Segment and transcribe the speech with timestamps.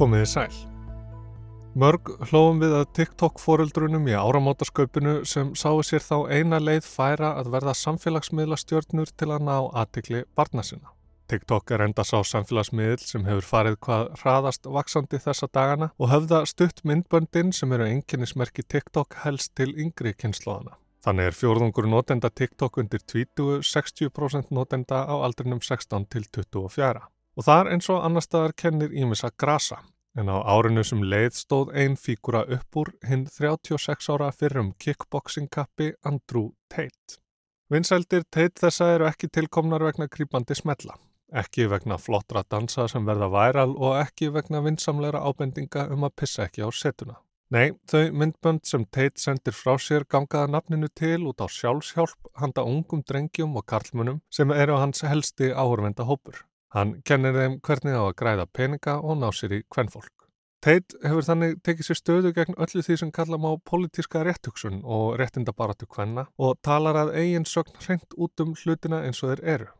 [0.00, 0.52] Komiði sæl.
[1.76, 7.34] Mörg hlófum við að TikTok foreldrunum í áramótasköpunu sem sáu sér þá eina leið færa
[7.36, 10.94] að verða samfélagsmiðla stjórnur til að ná aðtikli barna sinna.
[11.28, 16.42] TikTok er enda sá samfélagsmiðl sem hefur farið hvað hraðast vaksandi þessa dagana og höfða
[16.48, 20.80] stutt myndböndin sem eru enginnismerki TikTok helst til yngri kynnslóðana.
[21.04, 27.04] Þannig er fjórðungur notenda TikTok undir 20, 60% notenda á aldrinum 16 til 24.
[27.40, 29.78] Og þar eins og annar staðar kennir ímissa grasa.
[30.12, 35.48] En á árinu sem leið stóð einn fígura upp úr hinn 36 ára fyrrum kickboxing
[35.48, 37.16] kappi Andrew Tate.
[37.72, 40.98] Vinsældir Tate þessa eru ekki tilkomnar vegna krýpandi smetla.
[41.32, 46.44] Ekki vegna flottra dansa sem verða væral og ekki vegna vinsamleira ábendinga um að pissa
[46.44, 47.16] ekki á setuna.
[47.56, 52.68] Nei, þau myndbönd sem Tate sendir frá sér gangaða nafninu til út á sjálfshjálp handa
[52.68, 56.44] ungum drengjum og karlmunum sem eru hans helsti áhörvenda hópur.
[56.74, 60.12] Hann kennir þeim hvernig á að græða peninga og ná sér í kvennfólk.
[60.60, 65.16] Tate hefur þannig tekið sér stöðu gegn öllu því sem kalla má politíska réttuksun og
[65.16, 69.70] réttindabaratu kvenna og talar að eigin sögn hreint út um hlutina eins og þeir eru.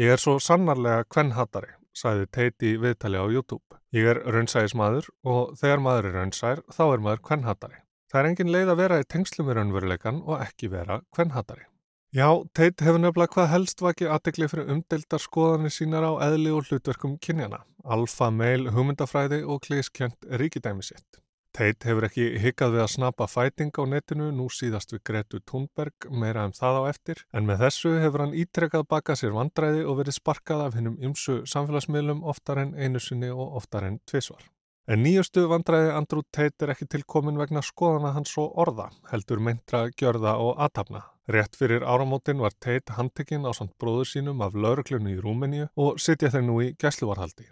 [0.00, 3.78] Ég er svo sannarlega kvennhattari, sæði Tate í viðtali á YouTube.
[3.92, 7.82] Ég er raunsæðismadur og þegar maður er raunsær þá er maður kvennhattari.
[8.10, 11.69] Það er engin leið að vera í tengslum við raunveruleikan og ekki vera kvennhattari.
[12.10, 16.66] Já, Tate hefur nefnilega hvað helst vakið aðdegli fyrir umdeldar skoðanir sínar á eðli og
[16.66, 21.20] hlutverkum kynjana, alfa, meil, hugmyndafræði og klískjönd ríkidæmi sitt.
[21.54, 26.10] Tate hefur ekki higgað við að snappa fæting á netinu, nú síðast við Gretu Thunberg,
[26.10, 30.00] meira um það á eftir, en með þessu hefur hann ítrekkað baka sér vandræði og
[30.02, 34.42] verið sparkað af hennum ymsu samfélagsmiðlum oftar en einu sinni og oftar en tvísvar.
[34.90, 39.84] En nýjustu vandræði Andrew Tate er ekki tilkomin vegna skoðana hans og orða, heldur meintra,
[39.94, 41.04] gjörða og aðtapna.
[41.30, 46.00] Rétt fyrir áramótin var Tate handtekinn á samt bróður sínum af lauruglunni í Rúmeníu og
[46.02, 47.46] sitja þeir nú í gæsluvarhaldi.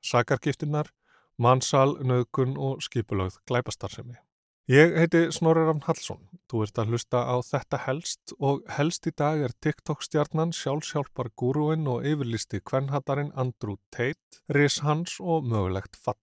[0.00, 0.88] Sakargiftinnar,
[1.36, 4.16] mannsal, nöðkun og skipulögð glæpastarsemi.
[4.72, 6.24] Ég heiti Snorriram Hallsson.
[6.48, 11.28] Þú ert að hlusta á þetta helst og helst í dag er TikTok stjarnan sjálfsjálfar
[11.36, 16.20] gúruinn og yfirlisti kvennhattarin Andrew Tate, ris hans og mögulegt fall.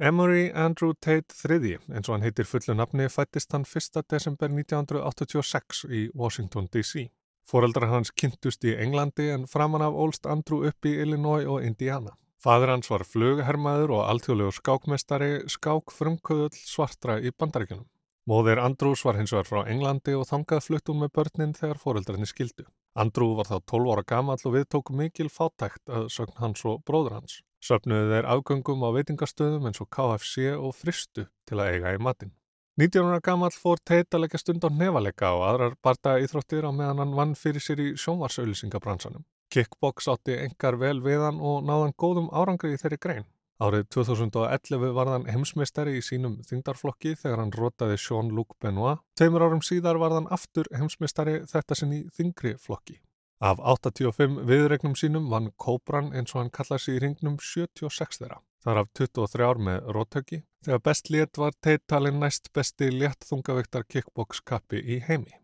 [0.00, 3.96] Emory Andrew Tate III, eins og hann heitir fullu nafni, fættist hann 1.
[4.06, 7.08] desember 1986 í Washington DC.
[7.42, 12.14] Fóreldrar hans kynntust í Englandi en framan af ólst Andrew upp í Illinois og Indiana.
[12.38, 17.88] Fadur hans var flughermaður og alþjóðlegur skákmestari, skák frumkvöðul svartra í bandaríkunum.
[18.30, 22.70] Móðir Andrews var hins vegar frá Englandi og þangað fluttum með börnin þegar fóreldrarnir skildu.
[22.94, 26.84] Andrew var þá 12 ára gamall og við tókum mikil fátækt að sögn hans og
[26.86, 27.40] bróður hans.
[27.64, 32.34] Söfnuðu þeir afgöngum á veitingastöðum eins og KFC og fristu til að eiga í matin.
[32.78, 36.70] 19 ára gammal fór Tate að leggja stund á nefalega og aðrar barda íþróttir á
[36.70, 39.24] meðan hann vann fyrir sér í sjónvarsauðlýsingabransanum.
[39.50, 43.26] Kickbox átti engar vel við hann og náðan góðum árangri í þeirri grein.
[43.58, 49.02] Árið 2011 var hann heimsmeistari í sínum þingdarflokki þegar hann rótaði Jean-Luc Benoit.
[49.18, 53.00] Teimur árum síðar var hann aftur heimsmeistari þetta sinn í þingri flokki.
[53.38, 58.40] Af 85 viðregnum sínum vann Kóbran eins og hann kallaði sig í ringnum 76 þeirra.
[58.66, 60.38] Þar af 23 ár með róttöki.
[60.66, 65.38] Þegar best létt var Tate talin næst besti létt þungaviktar kickbox kappi í heimi.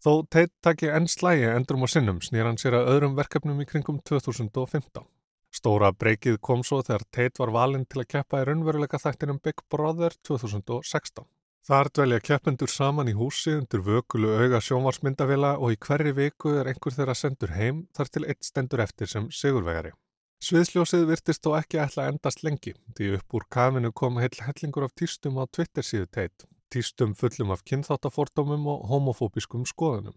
[0.00, 3.66] Þó Tate takki enn slægi endrum og sinnum snýr hann sér að öðrum verkefnum í
[3.66, 5.02] kringum 2015.
[5.50, 9.58] Stóra breykið kom svo þegar Tate var valinn til að keppa í raunveruleika þættinum Big
[9.66, 11.26] Brother 2016.
[11.68, 16.70] Þar dvelja keppendur saman í húsi undir vökulu auga sjónvarsmyndavila og í hverri viku er
[16.70, 19.92] einhver þeirra sendur heim þar til eitt stendur eftir sem sigurvegari.
[20.40, 24.86] Sviðsljósið virtist þó ekki ætla að endast lengi því upp úr kafinu kom heil hellingur
[24.86, 30.16] af týstum á Twitter síðu teit, týstum fullum af kynþáttafordómum og homofóbiskum skoðunum.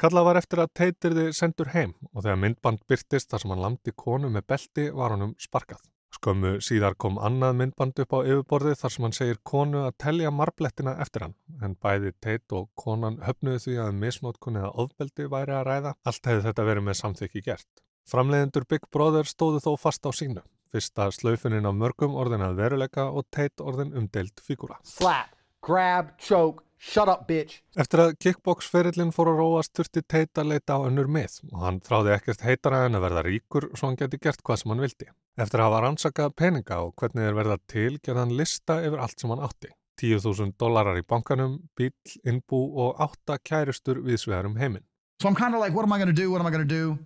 [0.00, 3.92] Kalla var eftir að teitirði sendur heim og þegar myndband byrtist þar sem hann landi
[3.92, 5.84] konu með belti var hann um sparkað.
[6.16, 10.30] Skömmu síðar kom annað myndband upp á yfirborðið þar sem hann segir konu að telja
[10.32, 15.56] marblettina eftir hann, en bæði teit og konan höfnuðu því að misnótkunni eða ofbeldi væri
[15.58, 15.94] að ræða.
[16.08, 17.68] Allt hefði þetta verið með samþykki gert.
[18.08, 20.44] Framleiðendur Big Brother stóðu þó fast á sínu.
[20.72, 24.80] Fyrsta slaufininn á mörgum orðin að veruleika og teit orðin umdeild fígúra.
[24.84, 27.58] Slap, grab, choke, shut up bitch.
[27.76, 31.80] Eftir að kickbox-ferillin fór að róast þurfti teit að leita á önnur mið og hann
[31.84, 35.10] þráði ekkert heitara en að verða ríkur svo hann geti gert hvað sem hann vildi.
[35.38, 39.20] Eftir að hafa rannsakað peninga og hvernig þeir verða til gerða hann lista yfir allt
[39.20, 39.74] sem hann átti.
[39.98, 41.90] 10.000 dólarar í bankanum, bíl,
[42.22, 44.86] innbú og átta kærustur viðsvegarum heiminn.
[45.20, 46.30] So I'm kind of like, what am I going to do?
[46.30, 46.98] What am I going to do?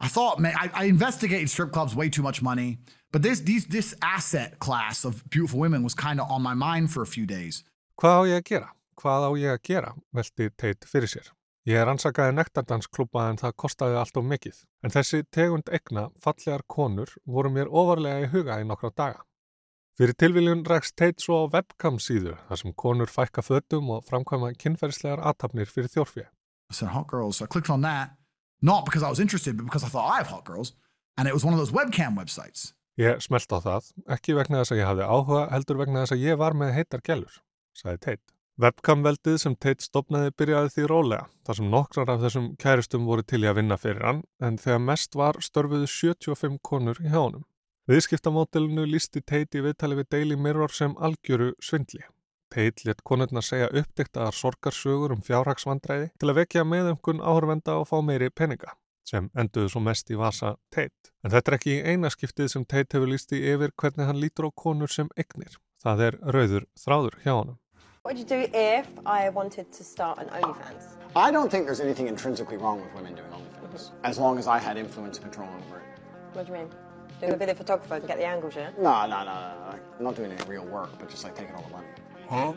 [0.00, 2.78] I thought, man, I, I investigated strip clubs way too much money,
[3.12, 6.90] but this, these, this asset class of beautiful women was kind of on my mind
[6.90, 7.64] for a few days.
[8.00, 8.70] Hvað á ég að gera?
[9.00, 9.94] Hvað á ég að gera?
[10.12, 11.30] Velti teit fyrir sér.
[11.68, 14.58] Ég ansakaði nektardansklúpa en það kostaði allt of mikið.
[14.84, 19.22] En þessi tegund egna, fallegar konur, voru mér ofarlega í huga í nokkra daga.
[19.96, 24.52] Fyrir tilviljun rækst Tate svo á webcam síðu þar sem konur fækka fötum og framkvæma
[24.60, 26.28] kynferðislegar aðtapnir fyrir þjórfið.
[26.70, 27.36] I said hot girls.
[27.40, 28.16] So I clicked on that,
[28.62, 30.74] not because I was interested, but because I thought I have hot girls.
[31.16, 32.72] And it was one of those webcam websites.
[33.00, 36.24] Ég smelt á það, ekki vegna þess að ég hafði áhuga, heldur vegna þess að
[36.24, 37.40] ég var með heitar gælur,
[37.76, 38.39] sagði Tate.
[38.60, 43.38] Webcam-veldið sem Tate stopnaði byrjaði því rólega, þar sem nokkrar af þessum kæristum voru til
[43.40, 47.46] í að vinna fyrir hann, en þegar mest var störfuðu 75 konur í hjánum.
[47.88, 52.02] Viðskiptamótilinu lísti Tate í viðtali við Daily Mirror sem algjöru svindli.
[52.52, 57.96] Tate let konurna segja uppdiktaðar sorgarsögur um fjárhagsvandræði til að vekja meðumkun áhörvenda og fá
[58.04, 58.74] meiri peninga
[59.08, 61.14] sem enduðu svo mest í vasa Tate.
[61.24, 64.50] En þetta er ekki eina skiptið sem Tate hefur lísti yfir hvernig hann lítur á
[64.52, 65.56] konur sem egnir.
[65.80, 67.58] Það er rauður þráður hjá honum.
[68.02, 70.96] What would you do if I wanted to start an OnlyFans?
[71.14, 74.56] I don't think there's anything intrinsically wrong with women doing OnlyFans, as long as I
[74.56, 75.84] had influence and control over it.
[76.32, 76.70] What do you mean?
[77.20, 78.70] Doing a bit of photographer and get the angles, yeah?
[78.78, 79.78] No, no, no, no, no.
[79.98, 81.88] I'm not doing any real work, but just like taking all the money.
[82.26, 82.54] Huh?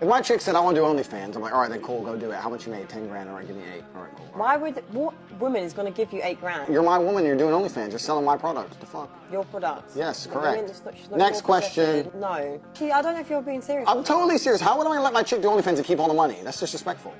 [0.00, 2.02] If my chick said I want to do OnlyFans, I'm like, all right, then cool,
[2.04, 2.36] go do it.
[2.36, 2.88] How much you made?
[2.88, 3.28] Ten grand.
[3.28, 3.82] All right, give me eight.
[3.96, 4.26] All right, cool.
[4.26, 4.38] All right.
[4.38, 6.72] Why would what woman is going to give you eight grand?
[6.72, 7.24] You're my woman.
[7.26, 7.90] You're doing OnlyFans.
[7.90, 8.70] You're selling my product.
[8.70, 9.10] What the fuck?
[9.32, 9.96] Your products.
[9.96, 10.56] Yes, The correct.
[10.58, 12.04] woman not- she's not Next your question.
[12.04, 12.20] possession.
[12.20, 12.60] No.
[12.78, 13.88] She, I don't know if you're being serious.
[13.88, 14.60] I'm totally serious.
[14.60, 16.38] How would I let my chick do OnlyFans and keep all the money?
[16.44, 17.12] That's disrespectful.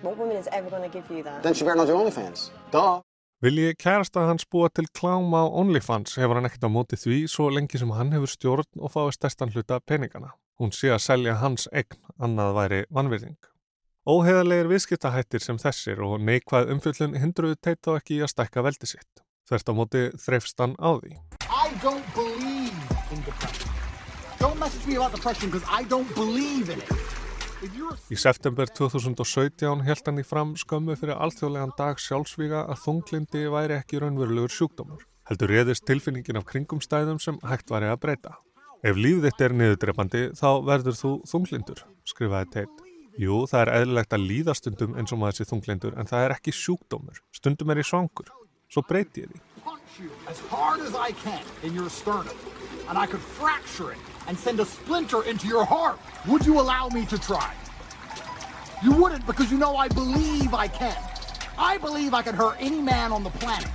[0.00, 1.42] What woman is ever going to give you that?
[1.42, 2.50] Then she better not do OnlyFans.
[2.72, 3.00] Duh.
[3.42, 7.50] Vilji kærasta hans búa til klám á OnlyFans hefur hann ekkert á móti því svo
[7.52, 10.30] lengi sem hann hefur stjórn og fái stærstan hluta peningana.
[10.60, 13.38] Hún sé að selja hans eign, annað væri vanvirðing.
[14.06, 18.90] Óheðarlegir viðskiptahættir sem þessir og neikvæð umfjöllun hindruðu teit þá ekki í að stækka veldi
[18.90, 19.22] sitt.
[19.48, 21.16] Þvert á móti þreifst hann á því.
[28.12, 33.80] Í september 2017 held hann í fram skömmu fyrir alþjóðlegan dag sjálfsvíga að þunglindi væri
[33.80, 35.02] ekki raunverulegur sjúkdómur.
[35.26, 38.36] Heldur réðist tilfinningin af kringumstæðum sem hægt væri að breyta.
[38.84, 42.90] Ef líf þitt er niðurdrepandi þá verður þú þunglindur, skrifaði Tate.
[43.16, 46.34] Jú, það er eðlilegt að líða stundum eins og maður sé þunglindur en það er
[46.34, 47.22] ekki sjúkdómur.
[47.32, 48.28] Stundum er ég svangur.
[48.68, 49.40] Svo breyti ég því.
[50.28, 50.42] as
[51.80, 52.36] as sternum,
[58.84, 61.00] you you know I believe I can.
[61.56, 63.70] I believe I can hurt any man on the planet,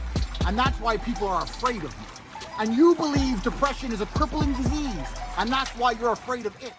[0.45, 2.18] and that's why people are afraid of me.
[2.59, 5.07] And you believe depression is a crippling disease,
[5.37, 6.73] and that's why you're afraid of it.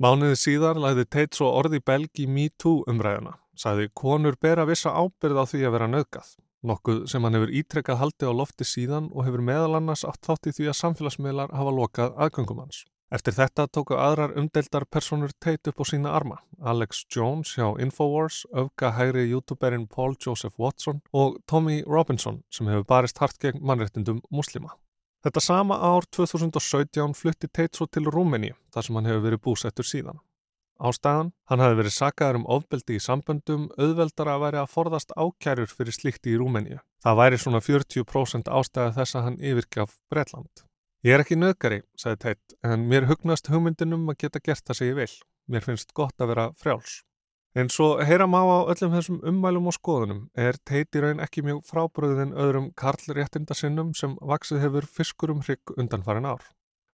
[0.00, 3.34] Mánuði síðar lagði Tate svo orði belg í MeToo umræðuna.
[3.52, 6.30] Sagði konur bera vissa ábyrð á því að vera nöðgað.
[6.70, 10.48] Nokkuð sem hann hefur ítrekkað haldið á lofti síðan og hefur meðal annars átt þátt
[10.48, 12.80] í því að samfélagsmiðlar hafa lokað aðgöngum hans.
[13.12, 16.40] Eftir þetta tóku aðrar umdeldar personur Tate upp á sína arma.
[16.64, 22.88] Alex Jones hjá Infowars, öfga hægri youtuberinn Paul Joseph Watson og Tommy Robinson sem hefur
[22.96, 24.72] barist hart gegn mannrettindum muslima.
[25.28, 29.84] Þetta sama ár 2017 flutti Tate svo til Rúmeni þar sem hann hefur verið búsettur
[29.84, 30.22] síðan.
[30.80, 35.68] Ástæðan, hann hafi verið sakaður um ofbeldi í samböndum, auðveldara að væri að forðast ákærur
[35.68, 36.78] fyrir slíkti í Rúmeníu.
[37.04, 40.64] Það væri svona 40% ástæða þess að hann yfirgaf Bretland.
[41.04, 44.92] Ég er ekki nöðgari, sagði Tate, en mér hugnast hugmyndinum að geta gert það sem
[44.94, 45.12] ég vil.
[45.52, 47.02] Mér finnst gott að vera frjáls.
[47.58, 51.64] En svo heyra má á öllum þessum ummælum og skoðunum er í raun ekki mjög
[51.66, 56.44] frábröðin öðrum karlréttindasinnum sem vaksið hefur fiskur um hrygg undanfarin ár.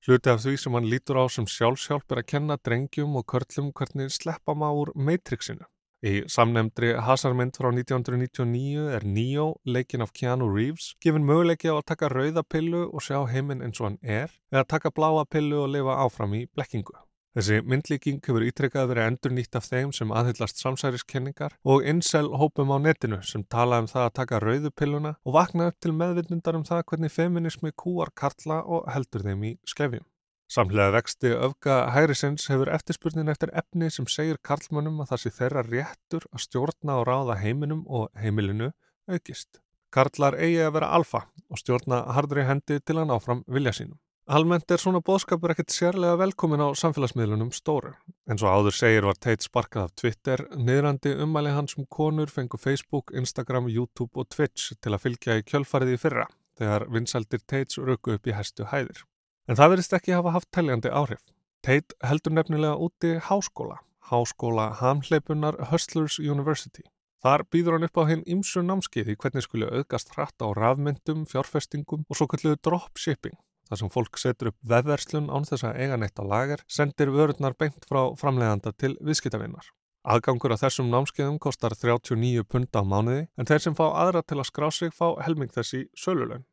[0.07, 3.75] Hluti af því sem hann lítur á sem sjálfsjálf er að kenna drengjum og körlum
[3.77, 5.69] hvernig sleppa má úr Matrixinu.
[6.01, 11.89] Í samnemndri hasarmynd frá 1999 er Neo, leikin af Keanu Reeves, gefin möguleiki á að
[11.93, 15.75] taka rauða pillu og sjá heiminn eins og hann er, eða taka bláa pillu og
[15.77, 17.04] lifa áfram í blekkingu.
[17.35, 22.71] Þessi myndlíking hefur ítrekkað verið endur nýtt af þeim sem aðhyllast samsæriskenningar og incel hópum
[22.71, 26.55] á netinu sem tala um það að taka rauðu pilluna og vakna upp til meðvindundar
[26.61, 30.07] um það hvernig feminismi kúar karla og heldur þeim í skefjum.
[30.47, 35.67] Samlega vexti öfga hærisins hefur eftirspurnin eftir efni sem segir karlmönnum að það sé þeirra
[35.67, 38.71] réttur að stjórna og ráða heiminum og heimilinu
[39.11, 39.59] aukist.
[39.91, 43.99] Karlar eigi að vera alfa og stjórna hardri hendi til að náfram vilja sínum.
[44.25, 47.91] Almennt er svona bóðskapur ekkert sérlega velkomin á samfélagsmiðlunum stóru.
[48.25, 52.57] En svo áður segir var Tate sparkað af Twitter, niðrandi ummæli hans um konur fengu
[52.57, 56.25] Facebook, Instagram, YouTube og Twitch til að fylgja í kjölfarið í fyrra,
[56.57, 59.05] þegar vinsældir Tates röku upp í hæstu hæðir.
[59.45, 61.21] En það verðist ekki hafa haft teljandi áhrif.
[61.61, 66.89] Tate heldur nefnilega úti háskóla, háskóla hamhleipunar Hustlers University.
[67.21, 71.29] Þar býður hann upp á hinn ymsu námskeið í hvernig skuli auðgast hratt á rafmyndum,
[71.29, 73.37] fjárfestingum og svo kalluðu dropshipping
[73.69, 77.57] þar sem fólk setur upp vefverslun án þess að eiga neitt á lager, sendir vörurnar
[77.59, 79.71] beint frá framleiðanda til viðskiptavinnar.
[80.05, 84.37] Aðgangur á þessum námskeiðum kostar 39 pund á mánuði en þeir sem fá aðra til
[84.37, 86.45] að skrá sig fá helming þessi sölulögn.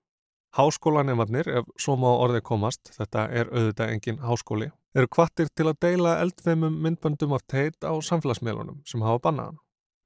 [0.56, 5.78] Háskólanemarnir, ef svo má orðið komast, þetta er auðvitað engin háskóli, eru kvattir til að
[5.84, 9.62] deila eldveimum myndböndum af teit á samfélagsmiðlunum sem hafa bannaðan.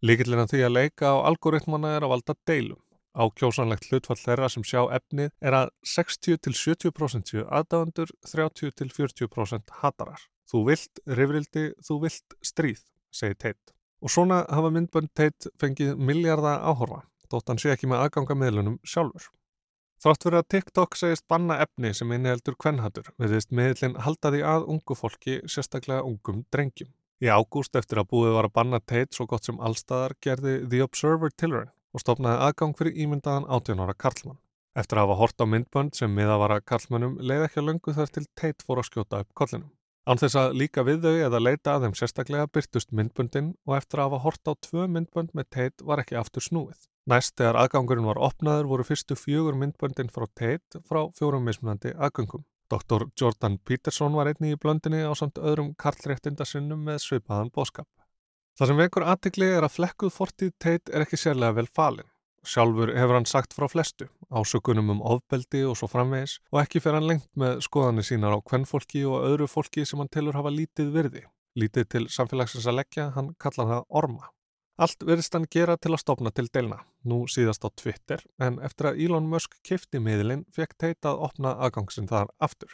[0.05, 2.81] Líkillina því að leika á algoritmana er að valda deilum.
[3.15, 10.25] Ákjósanlegt hlutfall þeirra sem sjá efnið er að 60-70% séu aðdáðandur, 30-40% hatarar.
[10.51, 12.81] Þú vilt rifrildi, þú vilt stríð,
[13.15, 13.73] segir Tate.
[14.03, 18.77] Og svona hafa myndbönd Tate fengið miljardar áhorfa, þótt hann sé ekki með aðganga miðlunum
[18.83, 19.31] sjálfur.
[20.03, 24.67] Þrátt fyrir að TikTok segist banna efni sem inniheldur kvennhatur, viðist miðlinn halda því að
[24.75, 26.91] ungu fólki, sérstaklega ungum drengjum.
[27.23, 30.83] Í ágúst eftir að búið var að banna Tate svo gott sem allstaðar gerði The
[30.83, 34.41] Observer Tilraun og stopnaði aðgang fyrir ímyndaðan 18 ára Karlmann.
[34.75, 37.93] Eftir að hafa hort á myndbönd sem miða var að Karlmannum leið ekki að löngu
[37.95, 39.69] þar til Tate fór að skjóta upp kollinum.
[40.05, 44.01] Án þess að líka við þau eða leita að þeim sérstaklega byrtust myndböndin og eftir
[44.01, 46.83] að hafa hort á tvö myndbönd með Tate var ekki aftur snúið.
[47.09, 52.43] Næst þegar aðgangurinn var opnaður voru fyrstu fjögur myndböndin frá Tate frá fjórum mismunandi aðgöngum.
[52.69, 53.07] Dr.
[53.15, 57.87] Jordan Peterson var einni í blöndinni á samt öðrum karlréttindasinnum með svipaðan bóskap.
[58.55, 62.07] Það sem vekur aðtikli er að flekkuð fortíð Tate er ekki sérlega vel falin.
[62.47, 66.95] Sjálfur hefur hann sagt frá flestu, ásökunum um ofbeldi og svo framvegis og ekki fer
[66.95, 70.93] hann lengt með skoðanir sínar á kvennfólki og öðru fólki sem hann tilur hafa lítið
[70.93, 71.25] virði.
[71.59, 74.31] Lítið til samfélagsins að leggja, hann kallar það orma.
[74.79, 78.93] Allt verðist hann gera til að stopna til deilna, nú síðast á Twitter, en eftir
[78.93, 82.71] að Elon Musk kifti miðlinn fekk Tate að opna aðgangsinn þar aftur.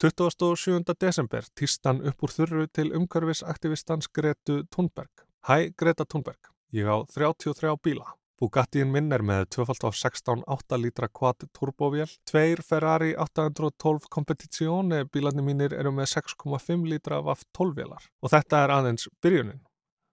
[0.00, 0.94] 27.
[1.00, 5.24] desember týst hann upp úr þurru til umhverfisaktivistans Gretu Thunberg.
[5.48, 6.38] Hæ Greta Thunberg,
[6.70, 8.06] ég á 33 bíla.
[8.38, 15.74] Bugattiinn minn er með 2.16 8 lítra quad turbovél, tveir Ferrari 812 Competizione bílarnir mínir
[15.74, 19.64] eru með 6,5 lítra VAF 12 vélar og þetta er aðeins byrjunin.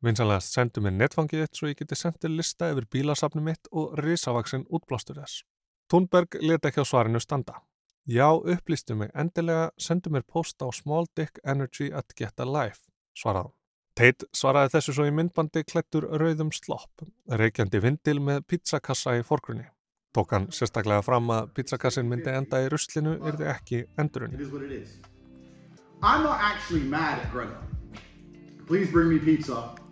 [0.01, 4.65] Vinsanlegast sendu mér netfangið þitt svo ég geti sendið lista yfir bílasafni mitt og risavaksinn
[4.65, 5.45] útblástur þess.
[5.93, 7.61] Thunberg leti ekki á svarinu standa.
[8.05, 12.85] Já, upplýstu mig endilega, sendu mér posta á smalldickenergy at get a life,
[13.17, 13.49] svaraði.
[13.97, 19.65] Tate svaraði þessu svo í myndbandi klættur rauðum slopp, reykjandi vindil með pizzakassa í forgrunni.
[20.13, 24.37] Tók hann sérstaklega fram að pizzakassin myndi enda í ruslinu yrði ekki endurunni.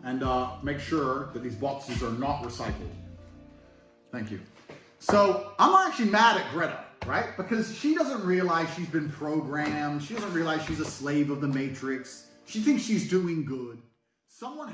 [0.05, 1.25] And uh, sure.
[4.99, 7.35] So I'm not actually mad at Greta, right?
[7.37, 10.03] Because she doesn't realize she's been programmed.
[10.03, 12.25] She doesn't realize she's a slave of the matrix.
[12.45, 13.79] She thinks she's doing good.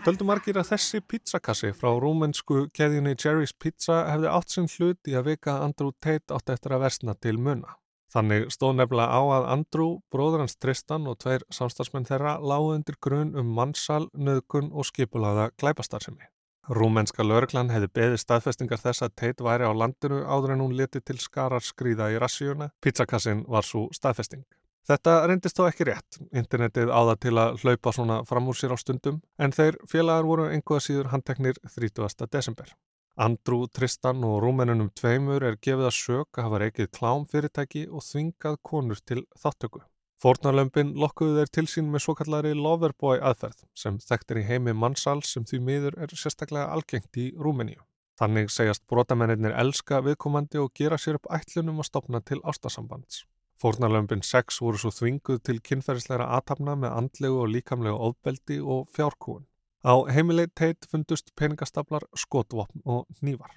[0.06, 5.14] Töldu margir að þessi pizzakassi frá rúmensku keðjunni Jerry's Pizza hefði átt sinn hlut í
[5.20, 7.76] að vika Andrew Tate átt eftir að versna til munna.
[8.10, 12.98] Þannig stóð nefnilega á að Andrew, bróður hans Tristan og tveir samstagsmenn þeirra lágu undir
[12.98, 16.26] grunn um mannsal, nöðgun og skipulaða glæpastarsemi.
[16.68, 21.02] Rúmenska lögreglan hefði beðið staðfestingar þess að Tate væri á landinu áður en hún leti
[21.02, 22.70] til skarar skrýða í rassíuna.
[22.84, 24.44] Pizzakassin var svo staðfesting.
[24.90, 26.20] Þetta reyndist þó ekki rétt.
[26.34, 30.48] Internetið áða til að hlaupa svona fram úr sér á stundum en þeir félagar voru
[30.50, 32.26] einhverja síður handteknir 30.
[32.34, 32.74] desember.
[33.20, 38.06] Andrew, Tristan og rúmenunum tveimur er gefið að sök að hafa reykið klám fyrirtæki og
[38.06, 39.84] þvingað konur til þáttöku.
[40.20, 45.22] Fornarlömpin lokkuðu þeir til sín með svo kallari Loverboy aðferð sem þekktir í heimi mannsal
[45.24, 47.80] sem því miður er sérstaklega algengt í Rúmeníu.
[48.20, 53.24] Þannig segjast brotamennir elska viðkomandi og gera sér upp ætlunum að stopna til ástasambands.
[53.64, 59.48] Fórnarlömpin 6 voru svo þvinguð til kynferðisleira aðtapna með andlegu og líkamlegu ofbeldi og fjárkúun.
[59.88, 63.56] Á heimileit teit fundust peningastaplar, skotvopn og nývar.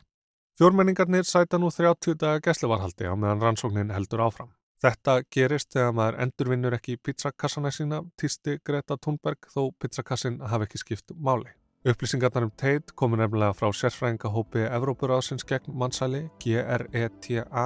[0.59, 4.55] Fjórmenningarnir sæta nú 30 daga gæslevarhaldi á meðan rannsóknin heldur áfram.
[4.83, 10.81] Þetta gerist þegar maður endurvinnur ekki pizzakassana sína, týsti Greta Thunberg þó pizzakassin hafi ekki
[10.83, 11.53] skipt máli.
[11.87, 17.65] Upplýsingarnar um teit komu nefnilega frá sérfræðingahópi Evrópuráðsins gegn mannsæli GRETA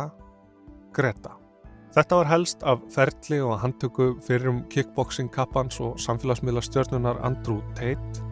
[0.96, 1.35] Greta.
[1.96, 7.62] Þetta var helst af ferli og handtöku fyrir um kickboxing kappans og samfélagsmiðla stjórnunar Andrew
[7.76, 8.25] Tate.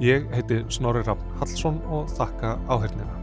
[0.00, 3.19] Ég heiti Snorri Raffn Hallsson og þakka áhengina.